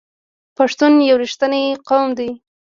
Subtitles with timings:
[0.57, 2.29] پښتون یو رښتینی قوم دی.